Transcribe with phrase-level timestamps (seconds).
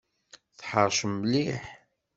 [0.59, 1.63] Tḥeṛcem mliḥ!